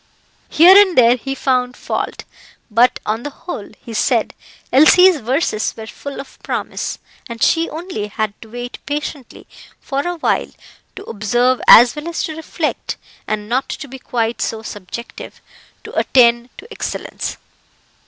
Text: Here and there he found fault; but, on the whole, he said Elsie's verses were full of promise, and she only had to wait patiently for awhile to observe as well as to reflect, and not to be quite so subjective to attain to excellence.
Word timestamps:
Here 0.49 0.75
and 0.75 0.97
there 0.97 1.15
he 1.15 1.35
found 1.35 1.77
fault; 1.77 2.23
but, 2.71 2.99
on 3.05 3.21
the 3.21 3.29
whole, 3.29 3.69
he 3.85 3.93
said 3.93 4.33
Elsie's 4.73 5.19
verses 5.19 5.75
were 5.77 5.85
full 5.85 6.19
of 6.19 6.41
promise, 6.41 6.97
and 7.29 7.43
she 7.43 7.69
only 7.69 8.07
had 8.07 8.33
to 8.41 8.49
wait 8.49 8.79
patiently 8.87 9.45
for 9.79 10.01
awhile 10.07 10.49
to 10.95 11.03
observe 11.03 11.61
as 11.67 11.95
well 11.95 12.07
as 12.07 12.23
to 12.23 12.35
reflect, 12.35 12.97
and 13.27 13.47
not 13.47 13.69
to 13.69 13.87
be 13.87 13.99
quite 13.99 14.41
so 14.41 14.63
subjective 14.63 15.39
to 15.83 15.95
attain 15.95 16.49
to 16.57 16.67
excellence. 16.71 17.37